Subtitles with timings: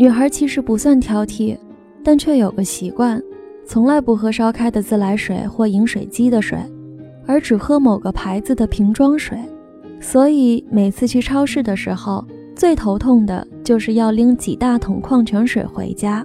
[0.00, 1.54] 女孩其实不算挑剔，
[2.02, 3.22] 但却有个习惯，
[3.66, 6.58] 从来不喝烧开的自来水或饮水机的水，
[7.26, 9.38] 而只喝某个牌子的瓶装水。
[10.00, 12.24] 所以每次去超市的时候，
[12.56, 16.24] 最头痛的就是要拎几大桶矿泉水回家。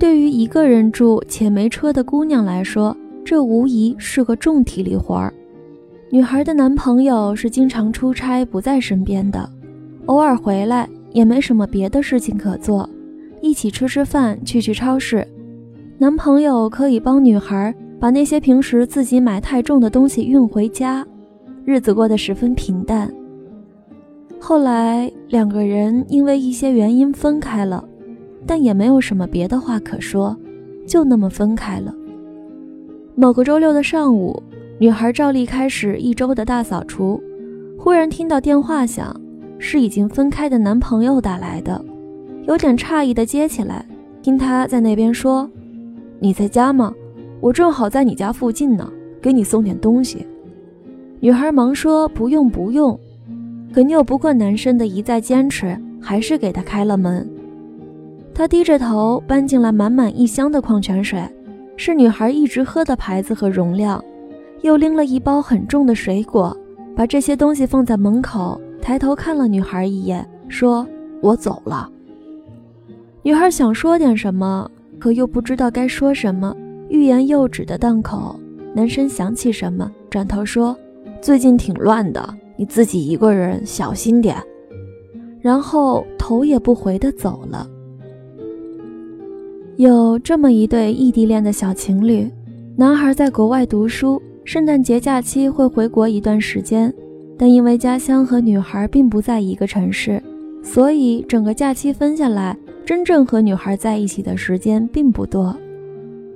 [0.00, 5.30] 对于一个人住且没车的姑娘来说，这无疑是个重体力活儿。
[6.08, 9.46] 女孩的男朋友是经常出差不在身边的，
[10.06, 12.86] 偶尔回来也没什么别的事情可做。
[13.40, 15.26] 一起吃吃饭，去去超市，
[15.96, 21.06] 男朋友可以帮女孩把那些平时自己买太重的东西运回家，
[21.64, 23.10] 日子过得十分平淡。
[24.40, 27.82] 后来两个人因为一些原因分开了，
[28.46, 30.36] 但也没有什么别的话可说，
[30.86, 31.94] 就那么分开了。
[33.14, 34.42] 某个周六的上午，
[34.78, 37.22] 女孩照例开始一周的大扫除，
[37.78, 39.14] 忽然听到电话响，
[39.58, 41.82] 是已经分开的男朋友打来的。
[42.46, 43.84] 有点诧异的接起来，
[44.22, 45.50] 听他在那边说
[46.20, 46.92] ：“你在家吗？
[47.40, 50.26] 我正好在你家附近呢，给你送点东西。”
[51.20, 52.98] 女孩忙说：“不用不用。”
[53.72, 57.28] 可拗不过男生的一再坚持，还是给他开了门。
[58.34, 61.22] 他低着头搬进来满满一箱的矿泉水，
[61.76, 64.04] 是女孩一直喝的牌子和容量，
[64.62, 66.56] 又拎了一包很重的水果，
[66.94, 70.86] 把这些东西放在门口，抬头看了女孩一眼，说
[71.22, 71.90] ：“我走了。”
[73.24, 76.54] 女孩想说点什么，可又不知道该说什么，
[76.90, 78.38] 欲言又止的档口。
[78.74, 80.76] 男生想起什么，转头说
[81.22, 82.22] ：“最近挺乱的，
[82.58, 84.36] 你自己一个人小心点。”
[85.40, 87.66] 然后头也不回的走了。
[89.78, 92.30] 有这么一对异地恋的小情侣，
[92.76, 96.94] 男孩在国外读书，圣诞节假期会回国一段时间，
[97.36, 100.22] 但因为家乡和女孩并不在一个城市，
[100.62, 102.56] 所以整个假期分下来。
[102.86, 105.56] 真正和女孩在一起的时间并不多。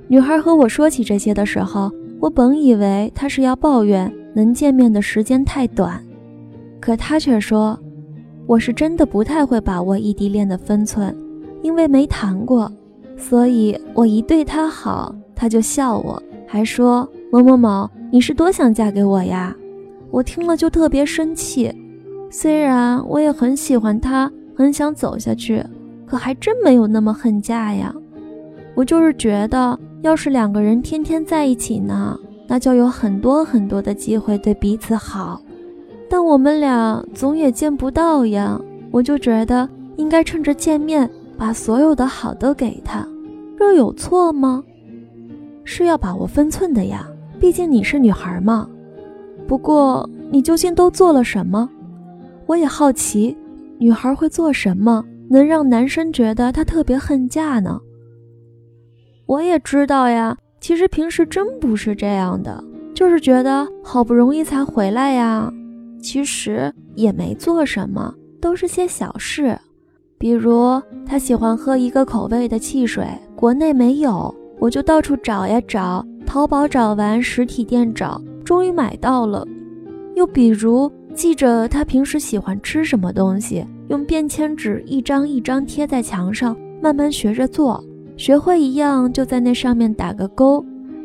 [0.06, 6.02] 女孩和我说起这些的时候，我本以为她是要抱怨能见面的时间太短，
[6.80, 7.78] 可她却说
[8.48, 11.14] ：“我是真的不太会把握异地恋的分寸，
[11.60, 12.72] 因为没谈过，
[13.18, 19.54] 所以我一对她好，她就笑我，还说某某某，你是多想嫁给我呀？”
[20.10, 21.72] 我听了就特别生气。
[22.30, 25.64] 虽然我也很喜欢他，很想走下去。
[26.06, 27.94] 可还真没有那么恨嫁呀，
[28.74, 35.38] 我就是觉得，要是两个人天天在一起呢，那就有很多很多的机会对彼此好。
[36.08, 38.58] 但我们俩总也见不到呀，
[38.90, 43.06] 我就觉得应该趁着见面，把所有的好都给他，
[43.58, 44.64] 这有错吗？
[45.64, 47.06] 是要把握分寸的呀，
[47.38, 48.66] 毕竟你是女孩嘛。
[49.48, 51.68] 不过你究竟都做了什么？
[52.46, 53.34] 我也好奇，
[53.78, 55.02] 女孩会做什么？
[55.30, 57.80] 能让男生觉得她特别恨嫁呢？
[59.24, 62.62] 我也知道呀，其实平时真不是这样的，
[62.94, 65.50] 就是觉得好不容易才回来呀。
[66.00, 69.58] 其实也没做什么，都是些小事，
[70.18, 79.46] 比如他喜欢喝一个口味的汽水，国内没有，我就到处找呀找，淘宝找完，实体店找，终于买到了。
[80.14, 83.62] 又比如记着他平时喜欢吃什么东西。
[83.88, 87.84] 用便签纸一张一张贴在墙上，慢慢学着做，
[88.16, 90.64] 学会一样就在那上面打个勾。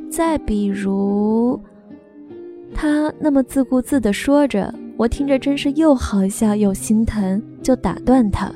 [0.09, 1.59] 再比如，
[2.74, 8.50] 他那么自顾自地说着，我听着真是又好笑又心疼，就打断他：“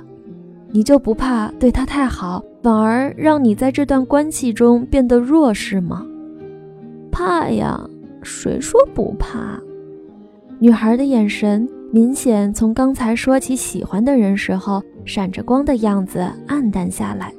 [0.72, 6.06] 你就不怕对他太好，反而让你在这段关系中变得弱势吗
[7.12, 7.90] ？”“怕呀，
[8.22, 9.60] 谁说不怕？”
[10.60, 11.68] 女孩的眼神。
[11.90, 17.34] 明显从刚才说起喜欢的人时候闪着光的样子暗淡下来，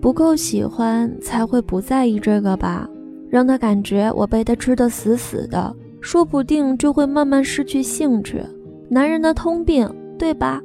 [0.00, 2.90] 不够喜欢才会不在意这个吧？
[3.30, 8.42] 让他感觉我被他吃得死死的，说不定就会慢慢失去兴趣。
[8.88, 9.88] 男人的通病，
[10.18, 10.60] 对吧？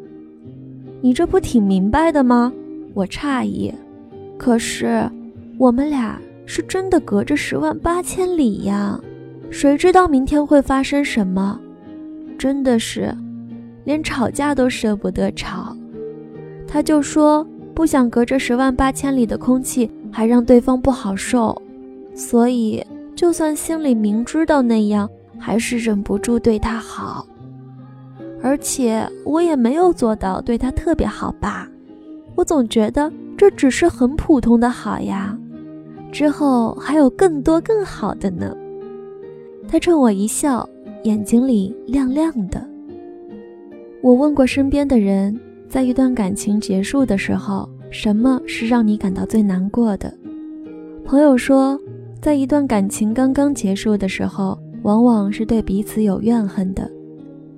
[1.02, 2.52] 你这不挺明白的吗？
[2.96, 3.72] 我诧异。
[4.40, 5.08] 可是
[5.60, 9.00] 我们俩是真的隔着十万八千里呀，
[9.50, 11.60] 谁知道明天会发生什么？
[12.38, 13.16] 真的是，
[13.84, 15.76] 连吵架都舍不得吵，
[16.68, 21.60] 他就说不想隔着十万八千里的空气还让对方不好受，
[22.14, 25.10] 所以就算心里明知道那样，
[25.40, 27.26] 还是忍不住对他好。
[28.44, 31.68] 而且我也没有做到对他特别好吧，
[32.36, 35.36] 我总觉得这只是很普通的好呀，
[36.16, 38.56] 之后还有更多更好的呢。
[39.68, 40.68] 他冲我一笑。
[41.04, 42.68] 眼睛里亮亮的。
[44.02, 45.40] 我问过身边的人，
[45.70, 50.12] 在一段感情结束的时候，什么是让你感到最难过的？
[51.04, 51.80] 朋友说，
[52.20, 56.90] 在一段感情刚刚结束的时候，往往是对彼此有怨恨的，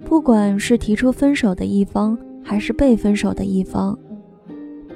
[0.03, 3.97] 不管是提出分手的一方，还是被分手的一方，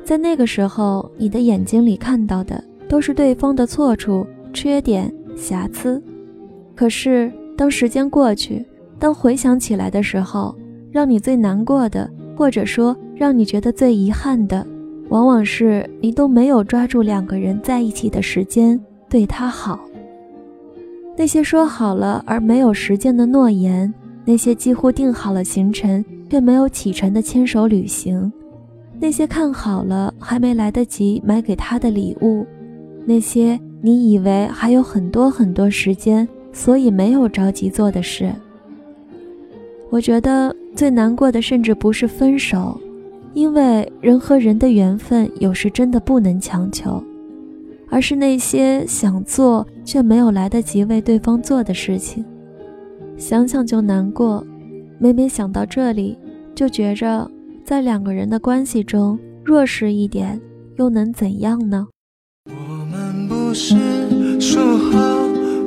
[0.03, 2.61] 在那个时候，你的眼睛里看到的
[2.91, 6.03] 都是对方的错处、缺点、瑕疵。
[6.75, 8.65] 可是，当时间过去，
[8.99, 10.53] 当回想起来的时候，
[10.91, 14.67] 让你最难过的，或者说让你觉得最遗憾的。
[15.07, 18.77] 往往是你都没有抓住两个人在一起的时间，
[19.07, 19.79] 对他好。
[21.15, 23.93] 那些说好了而没有实践的诺言，
[24.25, 28.29] 那些几乎定好了行程却没有启程的牵手旅行，
[28.99, 32.45] 那些看好了还没来得及买给他的礼物，
[33.05, 38.33] 那些你以为还有很多很多时间，所以没有着急做的事。
[39.89, 42.79] 我觉得最难过的，甚至不是分手。
[43.33, 47.01] 因为人和人的缘分有时真的不能强求，
[47.89, 52.25] 而是那些想做却没有来得及为对方做的事情，
[53.17, 54.45] 想想就难过。
[54.99, 56.17] 每每想到这里，
[56.53, 57.31] 就觉着
[57.63, 60.39] 在两个人的关系中弱势一点
[60.75, 61.87] 又能怎样呢？
[63.51, 63.75] 不是
[64.39, 64.97] 说好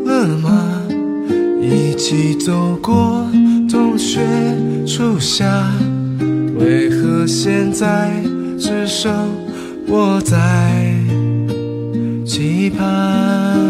[0.06, 0.80] 了吗？
[1.60, 3.26] 一起走过
[3.68, 4.22] 冬雪
[4.86, 5.44] 初夏。
[6.58, 8.10] 为何现在
[8.58, 9.12] 只剩
[9.86, 10.96] 我在
[12.24, 13.60] 期盼？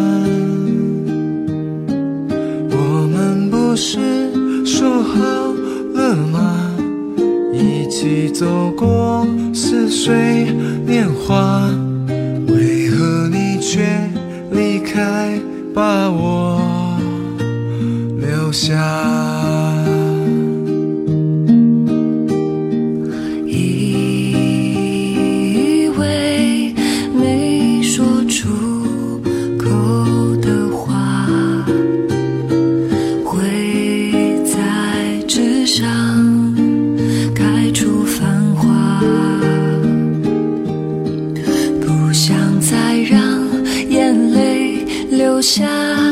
[2.71, 3.99] 我们不是
[4.65, 5.25] 说好
[5.93, 6.71] 了吗？
[7.53, 10.47] 一起走过似水
[10.87, 11.69] 年华，
[13.75, 13.83] 却
[14.53, 15.37] 离开，
[15.75, 16.97] 把我
[18.21, 19.14] 留下？
[45.45, 46.04] 下。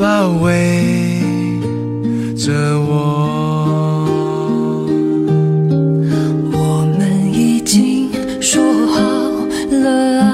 [0.00, 1.20] 包围
[2.34, 2.50] 着
[2.80, 2.88] 我
[6.52, 8.10] 我们已经
[8.40, 8.98] 说好
[9.70, 10.32] 了啊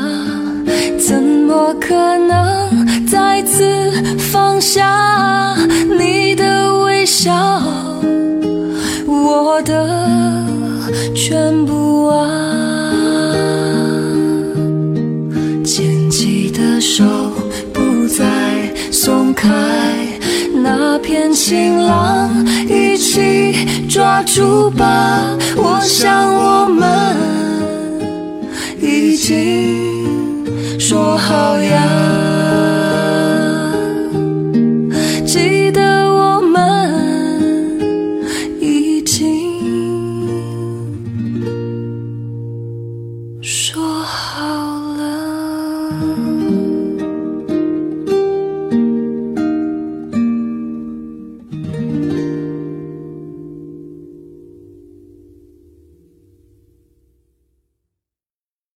[1.05, 5.57] 怎么可能再次放下
[5.99, 7.33] 你的微笑？
[9.09, 10.47] 我的
[11.13, 11.86] 全部
[21.49, 25.23] 新郎，一起抓住吧！
[25.55, 27.17] 我想我们
[28.83, 30.45] 已经
[30.81, 31.87] 说好呀，